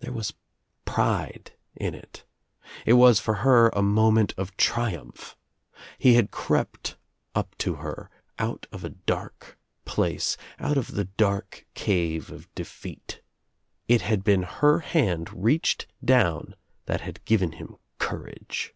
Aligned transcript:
There 0.00 0.12
was 0.12 0.34
pride 0.84 1.52
in 1.74 1.94
it. 1.94 2.26
It 2.84 2.92
was 2.92 3.18
for 3.20 3.36
her 3.36 3.70
a 3.70 3.80
moment 3.80 4.34
of 4.36 4.54
triumph. 4.58 5.34
He 5.98 6.12
had 6.12 6.30
crept 6.30 6.98
up 7.34 7.56
Co 7.58 7.76
her 7.76 8.10
out 8.38 8.66
of 8.70 8.84
OUT 8.84 8.84
OF 8.84 8.84
NOWHERE 8.84 8.90
INTO 8.90 9.12
NOTHING 9.14 9.32
25 9.46 9.48
1 9.48 9.48
a 9.48 9.56
dark 9.56 9.58
place, 9.86 10.36
out 10.58 10.76
of 10.76 10.92
the 10.92 11.04
dark 11.06 11.66
cave 11.72 12.30
of 12.30 12.54
defeat. 12.54 13.22
It 13.88 14.02
had 14.02 14.18
I 14.18 14.22
been 14.24 14.42
her 14.42 14.80
hand 14.80 15.32
reached 15.32 15.86
down 16.04 16.54
that 16.84 17.00
had 17.00 17.20
g^ven 17.24 17.54
him 17.54 17.76
cour* 17.98 18.26
J 18.26 18.34
age. 18.38 18.74